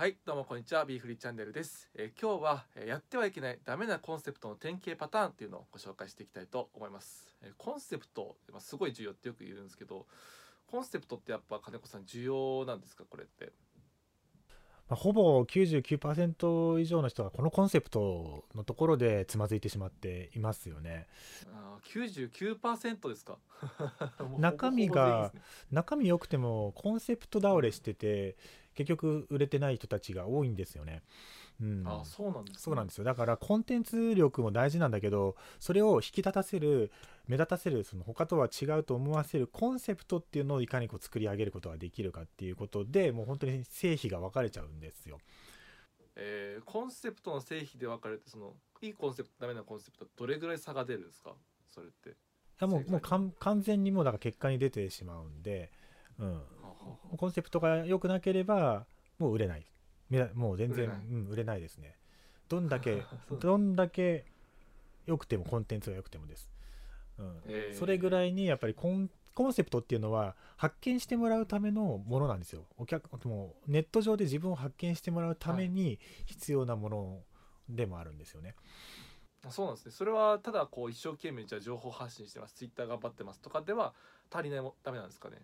[0.00, 10.06] はいどうもこんにちはビーフリーチャンネルです、えー今日は、えーやってはいけないダメなコンセプトの典型パターンっていうのをご紹介していきたいと思います、えーコンセプト、まあ、すごい重要ってよく言うんですけど
[10.70, 13.52] コンセプトってやっぱ金子さん重要なんですかこれって？
[14.90, 21.06] まあ、ほぼ99%以上の人がこのコンセプトのところでつまずいてしまっていますよね。
[21.54, 23.38] あー99%ですか？
[24.38, 25.32] 中身が
[25.70, 28.36] 中身良くてもコンセプト倒れしてて
[28.74, 31.02] 結局売れてない人たちが多いんですよね。
[31.60, 33.04] うん、あーそうなんです、ね、そうなんですよ。
[33.04, 36.90] だからコンテンツ力も大事なんだけどそれを引き立たせる
[37.26, 45.18] 目立たせるその他とは違うと思わせるコンセプトっていうのをいかにこう作り上げることができるかっていうことでもう本当に成否が分かれちゃうんですよ。
[46.16, 51.34] えーコンセプトの製品で分かれてそのいいコンセプトダメなコンセプトどれぐらい差が出るんですか？
[51.68, 52.10] それって。
[52.10, 52.12] い
[52.58, 55.70] やもうもう完全にもうだから結果に出てしまうんで、
[56.18, 56.42] うん、
[57.16, 58.86] コンセプトが良くなければ
[59.18, 59.64] もう売れない
[60.34, 60.96] もう全然売れない。
[60.98, 61.96] うん、売れないですね。
[62.48, 63.04] どんだけ
[63.40, 64.26] どんだけ
[65.06, 66.50] 良くてもコンテンツが良くてもです、
[67.18, 67.40] うん。
[67.46, 67.78] えー。
[67.78, 72.66] それぐらいにやっぱりコンコンセプトっていうのは発見してもらうためのものなんですよ。
[72.76, 77.22] お客もうネット上で自分を発見してもらうために必要なもの
[77.68, 78.56] でもあるんですよね、
[79.46, 79.92] あそうなんですね。
[79.92, 82.54] それはただこう一生懸命じゃあ情報発信してます。
[82.54, 83.94] ツイッター頑張ってますとかでは
[84.30, 85.38] 足りないもダメなんですかね。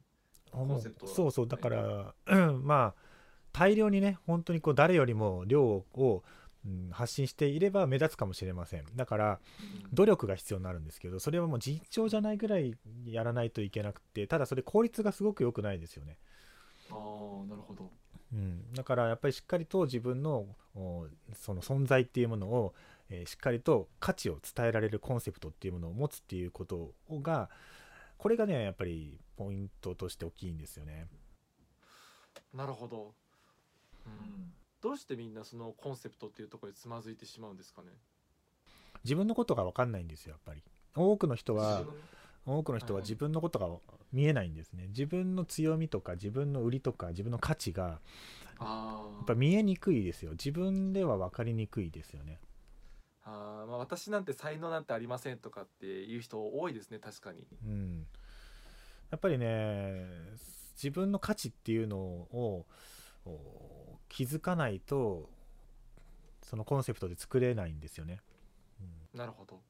[0.51, 1.13] コンセプトは。
[1.13, 1.49] そうそう。
[1.49, 2.67] だから、うん。
[2.67, 3.16] まあ
[3.59, 5.85] 大量にね本当にこう誰よりも量を、
[6.65, 8.85] うん発信していれば目立つかもしれません。
[8.97, 9.39] だから
[9.93, 16.19] 努力が必要になるんですけどそれはもう尋常じゃないぐらいやらないといけなくてただそれ効率がすごく良くないですよね、
[16.91, 17.89] ああなるほど。
[18.33, 22.75] うん、だからやっぱりしっかりと自分のおその存在っていうものを、
[23.11, 26.91] えーしっかりと価値を伝えられるコンセプトっていうものを持つっていうこと
[27.23, 27.49] が
[28.19, 31.07] これがねやっぱりポイントとして大きいんですよね。
[32.53, 33.13] なるほど、うん、
[34.83, 37.89] どうしてみんなそのコンセプトっていうところでつまずいてしまうんですかね？
[39.05, 40.63] 自分のことが分かんないんですよやっぱり。
[40.95, 41.95] 多くの人は自分
[42.59, 43.11] 多くの人ははいはい。
[43.11, 43.69] 自分のことが
[44.13, 44.87] 見えないんですね。
[44.89, 48.01] 自分の強みとか自分の売りとか自分の価値が
[48.59, 50.33] あやっぱ見えにくいですよ。
[50.33, 52.39] 自分では分かりにくいですよね。
[53.25, 53.67] あー。
[53.67, 57.47] まあ私なんて才能なんてありませんとかっていう人多いですね確かに。
[57.67, 58.07] うん。
[59.11, 60.07] やっぱりね
[60.77, 62.67] 自分の価値っていうのを
[63.25, 65.29] お気づかないと
[66.43, 68.21] そのコンセプトで作れないんですよね、
[68.81, 69.19] うん。
[69.19, 69.61] なるほど。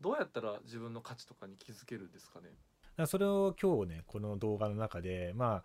[0.00, 2.48] どうやったら自分の価値とかに気づけるんですかね？
[2.48, 2.56] だか
[2.98, 5.62] らそれを今日ねこの動画の中でま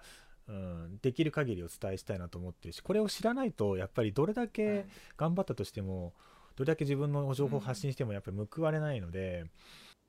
[0.47, 4.49] あ、うん、できる限りお伝えしたいなと思ってるしこれを知らないとやっぱりどれだはい。
[4.49, 4.85] け
[5.17, 6.13] 頑張ったとしても、
[6.55, 9.45] どれだけ自分の情報を発信してもやっぱり報われないので、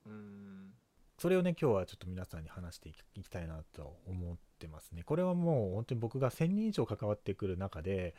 [0.06, 0.72] うん。
[1.18, 5.02] それをね今日はちょっと皆さんに話していきいきたいなと思ってますね。
[5.02, 8.14] これはもう本当に僕が1000人以上関わってくる中で、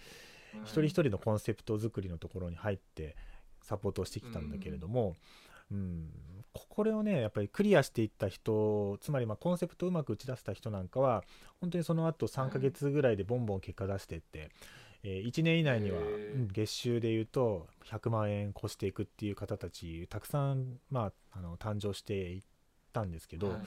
[0.63, 3.15] 一人一人のコンセプト作りのところに入って
[3.61, 5.15] サポートをしてきたんだけれども、
[5.71, 6.09] うん。
[6.53, 11.23] ここれをねやっぱりクリアしていった人つまりまあコンセプトをうまく打ち出せた人なんかは
[11.59, 14.51] 本当にその後3ヶ月ぐらいでボンボン結果出してって、
[15.03, 15.99] え1年以内には、
[16.51, 22.41] 月収でいうと100万円越していくっていう方たちたくさん、まあ、あの誕生していっ
[22.93, 23.59] たんですけど、はい。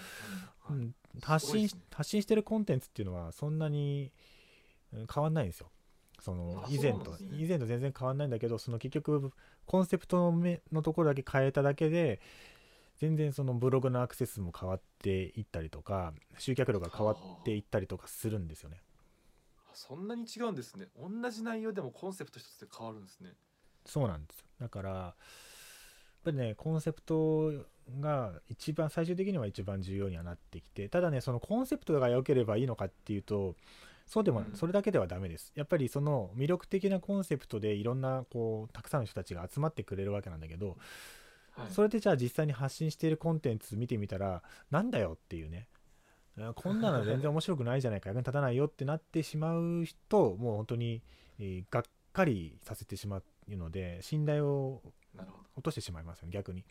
[0.71, 0.95] うん。
[1.23, 4.13] 発信発信してるコンテンツっていうのはそんなに
[4.93, 5.71] うん変わんないんですよ。
[6.21, 7.19] そのあ以前と、ね。
[7.39, 9.33] 以前と全然変わんないんだけどその結局
[9.67, 12.21] コンセプトの目のところだけ変えただけで
[12.99, 18.81] 全然そのブログのアクセスも変わっていったりとか集客力が変わっていったりとかするんですよね。
[19.59, 20.87] あそんなに違うんですね。
[20.97, 23.35] 同じ内容でもコンセプト一つで変わるんですね。
[23.85, 24.47] そうなんですよ。
[24.61, 25.15] だからやっ
[26.25, 27.53] ぱりねコンセプト
[28.01, 33.55] が一番最終的には一番重要にはなってきてただねそのコンセプトが良ければいいのかっていうと
[34.07, 34.57] そうでもうん。
[34.57, 35.53] それだけではダメです。
[35.57, 40.77] やっぱりその魅力的なコンセプトでいろんなこうたくさんの人たちが集まってくれるわけなんだけど
[41.53, 41.71] はい。
[41.73, 45.67] それでじゃあ実際に発信しているコンテンツ見てみたらなんだよっていうね。
[46.39, 51.03] あこんなの全然面白くないじゃないか役に立たないよってなってしまう人もう本当に、
[51.39, 51.83] えーがっ
[52.13, 53.23] かりさせてしまう
[53.57, 54.83] ので信頼を
[55.55, 56.63] 落としてしまいますよね逆に。
[56.63, 56.67] ど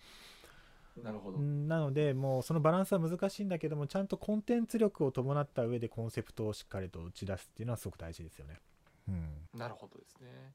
[1.03, 1.37] なるほど。
[1.37, 8.59] うんなのでもうそのバランスは難しいんだけどもちゃんとコンテンツ力を伴った上でコンセプトをしっかりと打ち出すっていうのはすごく大事ですよね。
[9.09, 9.47] うん。
[9.53, 10.53] なるほどですね。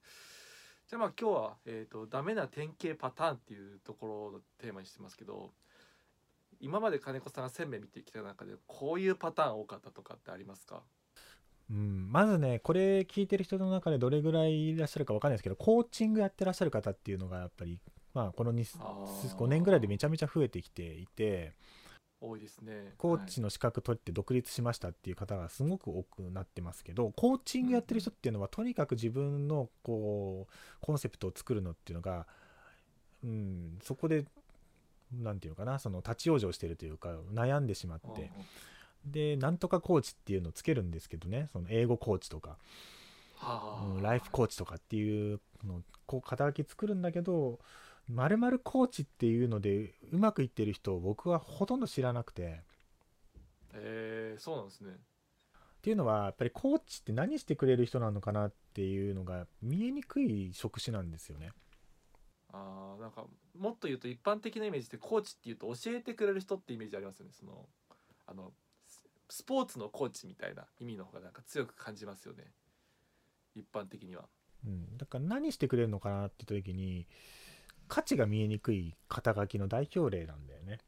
[0.88, 5.52] じゃあまあ今日は、えー、とダメな典型パターンっていうところをテーマにしてますけど
[6.58, 10.82] 今まで金子さんが1000名見てきた中でこういうパターン多かったとかってありますか？
[11.70, 17.78] うん、まずねこれ聞いてる人の中でどれぐらいいらっしゃるかわかんないですけどコーチングやってらっしゃる方っていうのがやっぱり
[18.14, 19.36] まあこの 2, あー。
[19.36, 21.54] 5年ぐらいでめちゃめちゃ増えてきていて
[22.20, 22.94] 多いですね。
[22.98, 32.26] コーチの資格取って独立しましたっていう方がすごく多くなってますけどコーチングやってる人っていうのはとにかく自分のこうコンセプトを作るのっていうのが、
[33.24, 34.26] うん、そこで
[35.12, 38.30] なんていうのかなその立ち往生してるというか悩んでしまっうんて
[39.06, 42.58] でなんとかコーチっていうのをつけるんですけどねその英語コーチとか、
[44.02, 47.58] ライフコーチとかっていうのをこう肩書き作るんだけど
[48.12, 52.62] まるまるコーチっていうのでうまくいってる人を僕はほとんど知らなくて。
[53.72, 54.92] えー、そうなんですね。
[54.92, 54.96] っ
[55.82, 61.52] ていうのはやっぱりコーチって何してくれる人なのかなっていうのが見えにくい職種なんですよね。
[62.52, 63.24] あーなんか
[63.56, 67.32] もっと言うと一般的なイメージでコーチっていうと教えてくれる人ってイメージありますよね。
[67.32, 67.68] その
[68.26, 68.52] あの
[68.86, 72.44] ススポーツのコーチみたいな意味の方がなんか強く感じますよね。
[73.54, 74.28] 一般的には。
[74.66, 77.06] うん、だから何してくれるのかなって言った時に
[77.90, 80.78] 価値が見えにくい肩書きの代表例なんだよね。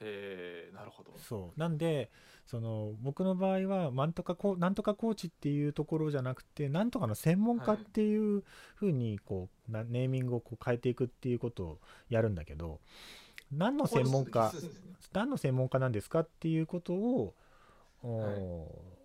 [0.00, 1.12] へえなるほど。
[1.16, 1.60] そう。
[1.60, 2.10] なんで
[2.44, 8.42] その僕の場合はなんとかこうなんとかコーチっていうところじゃなくてなんとかの専門家っていう
[8.74, 11.78] 風にこうなネーミングをこう変えていくっていうことを
[12.08, 12.80] やるんだけど
[13.52, 14.52] 何の専門家
[15.12, 17.34] 何の専門家なんですかっていうことを、
[18.02, 18.97] おはい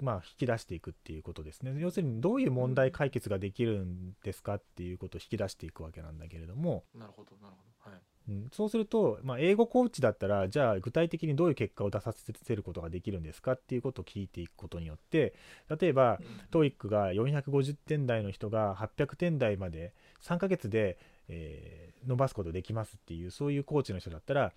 [0.00, 1.74] まあ、引き出していくっていうことですね。
[1.78, 7.90] 要するにどういう問題解決ができるんですかっていうことを引き出していくわけなんだけれども、なるほどなるほど。
[7.90, 8.00] はい。
[8.28, 15.34] うん、そうすると、まあ、英語コーチだったらじゃあ具体的にどういう結果を出させることができるんですかっていうことを聞いていくことによって
[15.80, 16.18] 例えば
[16.50, 19.94] TOEIC が450点台の人が800点台まで
[20.24, 20.98] 3ヶ月で、
[21.28, 24.52] えー伸ばすことできますっていうそういうコーチの人だったら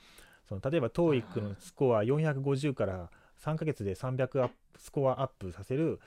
[0.48, 3.10] その例えば TOEIC のスコア450から
[3.40, 6.00] 3ヶ月で300アップスコアアップさせる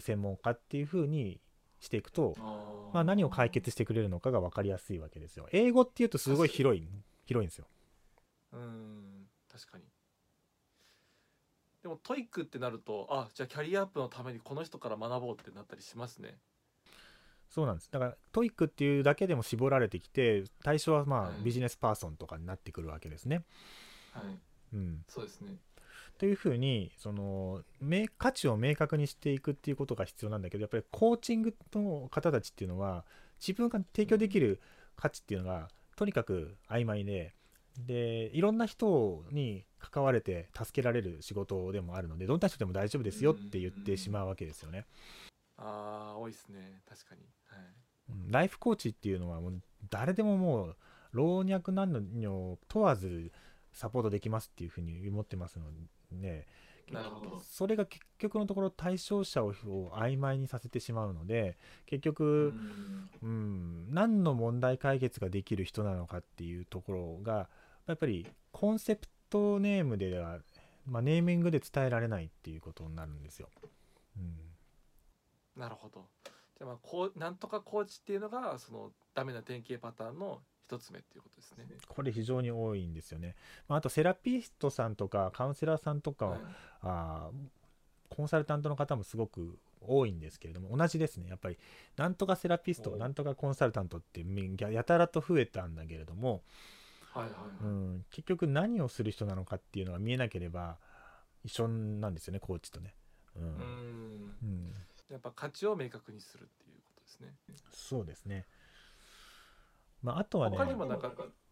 [0.00, 1.40] 専門家っていう風に
[1.80, 2.36] していくと、
[2.92, 5.48] まあ、何を解決してくれるのかが分かりやすいわけですよ。
[5.52, 6.88] 英語っていうとすごい広い
[7.26, 7.66] 広いんですよ。
[8.52, 9.84] うん確かに。
[11.82, 16.38] でも TOEIC ってなるとあじゃあキャリアアップのためにこの人から学ぼうってなったりしますね。
[17.48, 17.90] そうなんです。
[17.90, 21.34] だから TOEIC っていうだけでも絞られてきて対象はまはい。
[21.40, 23.44] あビジネスパーソンとかになってくるわけですね。
[24.12, 24.24] はい。
[24.74, 25.56] うん、そうですね
[26.18, 33.04] というふうにその明価値を明確にしていくっていうことが必要なんだけどやっぱりコーチングの方たちっていうのは
[33.40, 34.60] 自分が提供できる
[34.96, 37.34] 価値っていうのがとにかく曖昧で
[37.86, 44.86] でいろんな人に関われて助けられる仕事でもあるのでどんな人でも大丈夫ですよって言ってしまうわけですよね。
[45.58, 46.82] ああ多いですね。
[46.88, 47.20] 確かに。
[47.46, 47.58] はい。
[48.10, 49.60] うんライフコーチっていうのはもう
[49.90, 50.76] 誰でももう
[51.12, 53.32] 老若男女を問わず
[53.72, 55.66] サポートできますっていうふうに思ってますの
[56.12, 56.46] で、
[57.42, 59.52] それが結局のところ対象者を
[59.94, 63.10] 曖昧にさせてしまうので結う局、ん。
[63.22, 67.48] うん、何の問題解決ができる人なのかっていうところが
[67.86, 70.38] やっぱりコンセプトネームでは、
[70.86, 73.48] まあ、ネーミングで伝えられないっていうことになるんですよ。
[74.16, 75.60] うん。
[75.60, 76.06] なるほど。
[76.58, 81.64] じゃあまあこうなんとかコーチっていうのがそのダメな典型パターンの一つ目っていうことですね。
[81.88, 83.36] これ非常に多いんですよね。
[83.68, 86.40] まあ、あとセラピストさんとかカウンセラーさんとかは、はい。
[86.82, 87.36] あー
[88.08, 91.28] コンサルタントの方もすごく多いんですけれども同じですね。
[91.28, 91.58] やっぱり
[91.96, 96.42] なんとかセラピストおなんとかコンサルタントってみややたらと増えたんだけれども、
[97.12, 97.64] はいはいはい。
[97.64, 100.78] うん、結局何をする人なのかっていうのが見えなければ
[101.44, 102.94] 一緒なんですよねコーチとね。
[103.36, 103.42] うん。
[103.42, 103.50] うん。
[103.50, 104.74] うん、
[105.10, 107.34] やっぱ価値を明確にするっていうことですね。
[107.72, 108.46] そうですね。
[110.06, 111.10] まあ、あとはね他にもなんか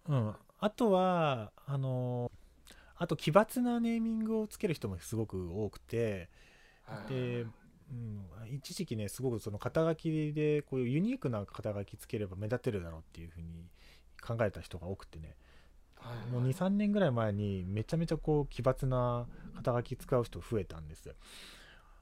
[0.08, 2.30] うん、あとはあの
[2.96, 6.28] あと奇抜なネーミングをつける人もすごく多くて
[6.84, 7.46] はいで、
[7.90, 13.48] うん、一時期ねすごくその肩書きでこういうユニークな肩書きつければ目立てるだろうっていうふうに
[14.22, 15.34] 考えた人が多くてね。
[15.96, 21.06] はいもう23年ぐらい前にめちゃめちゃこう奇抜な肩書き使う人増えたんです。
[21.06, 21.14] よ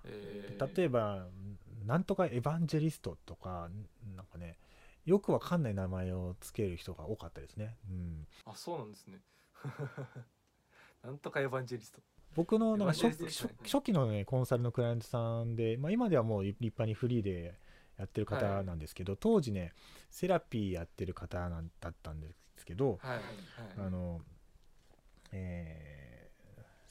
[0.05, 0.77] えー。
[0.77, 1.27] 例えば
[1.87, 3.71] なんとかエヴァンジェリストとか
[4.17, 4.59] なんかね
[5.05, 9.21] よくわかんない名前をつける人が多かったですね、うん、あそうなんですね。
[11.03, 12.01] なんとかエヴァンジェリスト。
[12.35, 17.59] 僕のなんか初初初期のねコンサルのクライアントさんで、まあ、今ではもう立派にフリーで
[17.99, 19.73] やってる方なんですけど、当時ね
[20.11, 23.23] セラピーやってる方なんだったんですけど、はいはい。
[23.79, 24.21] あの
[25.33, 26.03] えー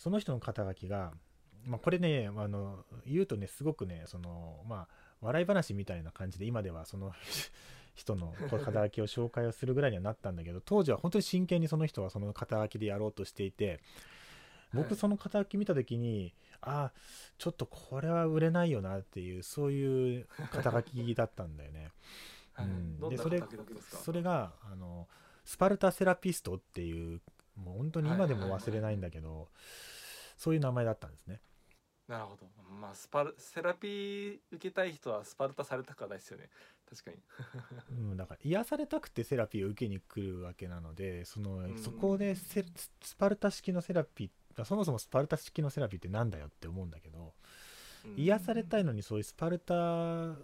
[0.01, 1.11] その人の肩書きが、
[1.63, 4.87] まあ、これねあの言うとねすごくねそのまあ
[5.21, 7.11] 笑い話みたいな感じで今ではその
[7.93, 13.79] 人の肩書きを紹介をするぐらいにはなったんだけど 当時は本当に真剣にその人はその肩書きでやろうとしていてはい。
[14.83, 16.91] 僕その肩書き見た時に、ああ
[17.37, 21.91] ちょっとこれは売れないよなっていうそういう肩書きだったんだよね。
[23.09, 23.41] でそれ
[23.79, 25.07] それがあの
[25.43, 27.21] スパルタセラピストっていう
[27.55, 29.49] もう本当に今でも忘れないんだけど、
[30.37, 31.41] そういう名前だったんですね。
[32.11, 32.45] なるほど。
[32.81, 36.49] まあスパルセラピー受けたい人はスパルタされたくはないですよね。
[36.89, 37.17] 確かに。
[38.11, 41.77] うん、だから癒されたくてセラピーを受けに来るわけなのでその、ん。
[41.77, 42.65] そこでセ
[43.01, 47.33] スパルタ式のセラピーそもそもスパルタ式のセラピーってなんだよって思うんだけど
[48.05, 48.19] うん。
[48.19, 49.73] 癒されたいのにそういうスパルタ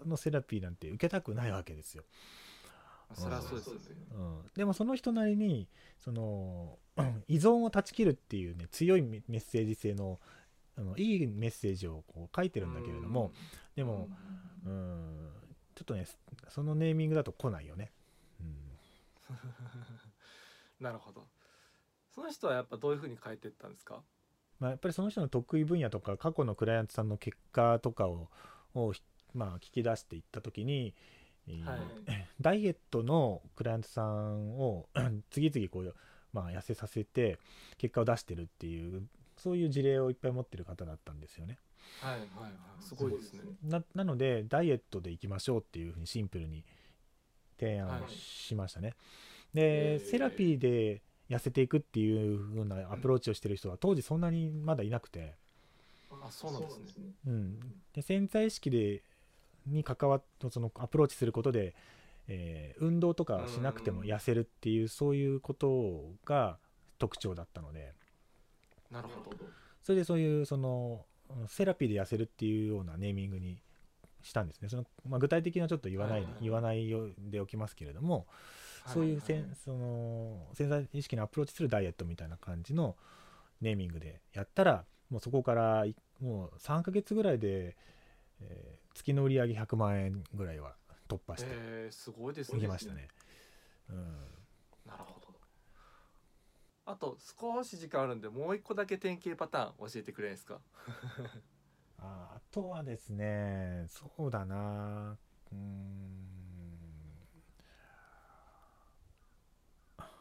[0.05, 2.05] のセラピーなんて受けたくないわけですよ。
[3.13, 3.81] そりゃそうですよね。
[4.13, 6.79] うん、でもその人なりにその
[7.27, 10.19] 依存を断ち切るっていうね強いメッセージ性の
[10.77, 13.31] あのいいメッセージをこう書いてるんだけれども、
[13.75, 14.09] でも、
[14.65, 15.29] うん、
[15.75, 16.05] ちょっとね
[16.49, 17.91] そのネーミングだと来ないよね。
[18.39, 18.55] うん。
[20.79, 21.27] なるほど。
[22.11, 24.03] その人はやっぱどういうふうに変えていったんですか？
[24.59, 28.29] まあ、やっぱりその人の得意分野とか過去のクライアントさんの結果とかを
[28.73, 28.93] を、
[29.33, 30.93] まあ、聞き出していった時に、
[31.47, 31.79] えーはい。
[32.41, 34.89] ダイエットのクライアントさんを
[35.31, 35.95] 次々こう、
[36.33, 37.39] まあ、痩せさせて
[37.77, 39.07] 結果を出してるっていう
[39.37, 41.57] そういう事例をいっぱい持ってる方だったんですよね。
[42.01, 42.51] はいはいはい。
[42.81, 43.41] すごいですね。
[43.63, 46.63] ななのでダイエットでいきましょうっていうふうにシンプルに
[47.59, 48.93] 提案はいしましたね。
[49.53, 49.99] で、えー。
[49.99, 55.35] セラピーで痩せていくっていう風なアプローチをしてる人は当時そんなにまだいなくて。
[56.09, 57.05] あそうなんですね。
[57.27, 57.59] うん、
[57.93, 59.03] で潜在意識で
[59.65, 61.75] に関わっそのアプローチすることで、
[62.27, 66.57] えー運動とかしなくても痩せるっていうそういうことが
[66.99, 67.93] 特徴だったので
[68.91, 69.37] なるほど。
[69.81, 73.61] それでそういうそのうんセラピーで痩せるっていうようなネーミングに
[74.21, 74.69] したんですね。
[74.69, 78.27] その、まあ、具体的にはちょっと言わない,、言わないようでおきますけれども、
[78.87, 82.95] そういうせんその潜在意識にアプローチするダイエットみたいな感じの
[83.61, 87.75] ネーミングでやったらもうそこからいもう3ヶ月ぐらいで、
[88.41, 90.75] えー月の売り上げ100万円ぐらいは
[91.07, 93.07] 突破してえー、すごいですいねきましたね。
[93.89, 93.95] うん。
[94.85, 95.16] なるほど
[96.89, 100.59] あと少し時間あるんでもう一個だけ典型パターン教えてくれないですか？
[101.99, 105.17] あ あとはですねそうだな。
[105.51, 106.27] うーん。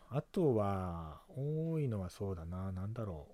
[0.08, 2.73] あとは多いのはそうだな。
[2.73, 3.26] 何だろ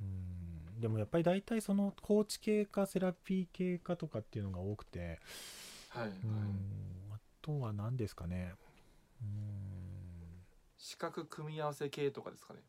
[0.00, 0.04] う。
[0.04, 0.80] うん。
[0.80, 5.20] でもやっぱり大体そのコーチ系かセラピー系かとかっていうのが多くて。
[5.88, 7.12] はい、はい、うん。
[7.12, 8.54] あとは何ですかね。
[9.20, 10.46] うん。
[10.78, 12.60] 視覚組み合わせ系とかですかね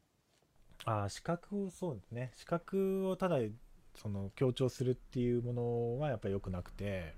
[0.86, 2.32] ああ視覚をそうですね。
[2.36, 3.38] 視覚をただ
[3.96, 7.16] その強調するっていうものはやっぱり良くなくて、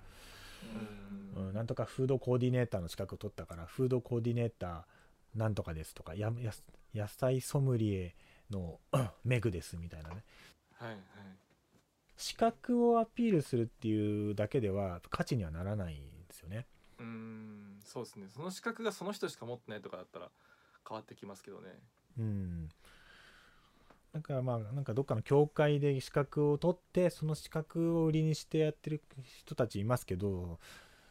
[1.35, 1.47] うん。
[1.47, 6.51] うん、なんとかフードコーディネーターの資格を取ったからフードコーディネーターなんとかですとかやや
[6.93, 8.15] 野菜ソムリエ
[8.50, 8.79] の
[9.25, 10.24] メグですみたいなね。
[10.74, 11.00] はいはい。
[12.17, 16.65] 資格をアピールするっていうだけでは価値にはならないんですよね。
[17.00, 17.79] うーん。
[17.83, 18.27] そうですね。
[18.29, 20.31] その資格がその人しか持ってないとかだったら
[20.88, 21.77] 変わってきますけどね。
[22.17, 22.69] うん。
[24.15, 29.01] だからまあなんかどっかの教会で資格を取ってその資格を売りにしてやってる
[29.39, 30.57] 人たちいますけど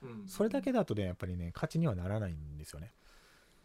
[0.03, 0.27] うん。
[0.27, 2.93] それだけだとねやっぱりね価値にはならないんですよね。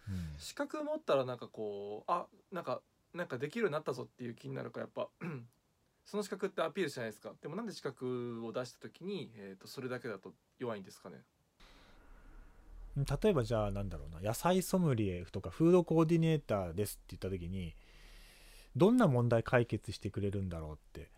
[0.10, 0.36] うん。
[0.38, 2.81] 資格持ったらなんかこうあなんか
[3.13, 5.08] なんかできるようになったぞっていう気になるからやっぱ
[6.05, 7.31] その資格ってアピールじゃないですか？
[7.41, 11.17] でもなんで資格を出した時に、えー、とそれだけだと弱いんですかね？
[12.98, 17.74] 例えばじゃあなんだろうな野菜ソムリエとかフードコーディネーターですって言った時に
[18.79, 21.12] どんな問題解決してくれるんだろうって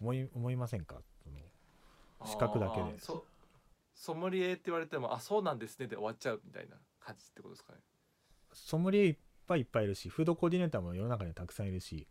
[0.00, 0.96] 思い思いませんか？
[1.22, 1.36] その
[2.24, 2.98] 資格だけで。
[3.94, 7.80] ソムリエって言われてもあそうなんですねで終わっちゃうみたいな感じってことですかね？
[8.52, 12.06] ソムリエいっぱいいっぱいいるしフードコーディネーターも世の中にはたくさんいるし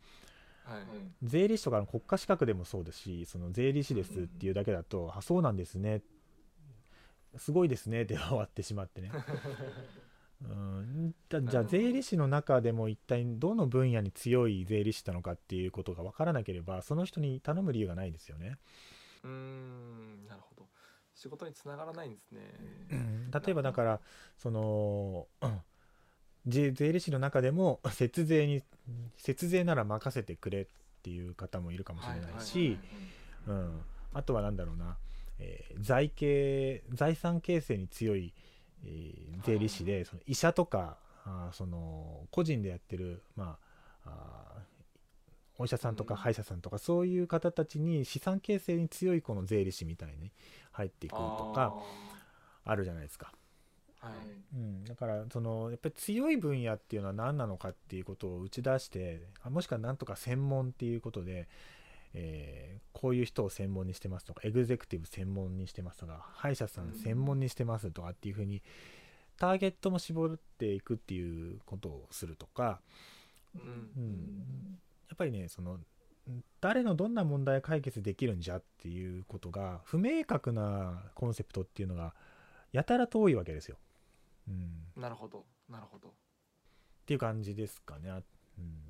[0.66, 0.82] はい、
[1.24, 6.02] 税理士とかの国家資格でもそうですしその税理士ですっていうだけだと、あそうなんですね。
[7.38, 9.10] すごいですねで終わってしまってね
[10.42, 11.16] うん。
[11.30, 18.58] だじゃあ税理士の中でも一体どの分野に強い税理士なのかっていうことが分からなければその人に頼む理由がないですよね。
[19.24, 20.28] うーん。
[20.28, 20.68] なるほど。
[21.16, 22.42] 仕事につながらないんですね。
[22.92, 23.32] うん。
[23.32, 24.00] 例えばだから
[24.38, 25.62] そのうん
[26.48, 28.64] 税税理士の中でも節税に
[29.18, 30.68] 節税なら任せてくれっ
[31.04, 32.80] ていう方もいるかもしれないし、
[33.46, 33.82] うん、
[34.14, 34.98] あとは何だろうな、
[35.40, 38.34] えー財形財産形成に強い、
[38.84, 43.58] えー税理士で、その医者とかあーその個人でやってる、ま
[44.06, 44.62] あ、あー
[45.60, 46.18] お医者さんとかうん。
[46.18, 50.32] 歯医者さんとか、そういう方たちに資産形成に強いこの税理士みたいに
[50.72, 51.74] 入っていくとか
[52.64, 53.32] あるじゃないですか。
[54.00, 54.14] はい。
[54.56, 61.48] うん、だからそのやっぱり強い分野っていうのは何なのかっていうことを打ち出してあもしくはなんとか専門っていうことで、
[62.14, 68.64] えーこういう人を専門にしてますとかエグゼクティブ専門にしてますとか歯医者さん専門にしてますとかっていうふうに
[69.38, 72.82] ターゲットも絞っていくっていうことをするとか
[73.54, 74.80] うん。
[75.10, 75.78] やっぱりねその
[76.60, 82.16] 誰のどんな問題解決できるんじゃっていうことが不明確なコンセプトっていうのが
[82.72, 83.78] やたらと多いわけですよ。
[84.48, 85.46] うん、なるほど。
[85.70, 86.10] なるほど。
[86.10, 86.12] っ
[87.06, 88.10] ていう感じですかね。
[88.10, 88.22] あ
[88.58, 88.82] うん、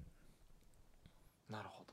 [1.49, 1.86] なるほど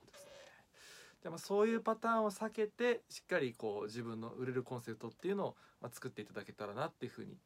[1.24, 7.36] ですねでもそういうパターンを避けてしっかりこう自分の売れるコンセプトっていうのをま作っていただけたらなっていうふうに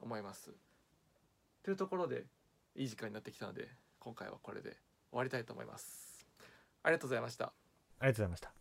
[0.00, 0.50] 思います。
[1.62, 2.24] というところで
[2.74, 3.68] いい時間になってきたので
[3.98, 4.70] 今回はこれで
[5.10, 6.26] 終わりたいと思います。
[6.82, 7.46] ありがとうございました。
[7.46, 8.59] ありがとうございました。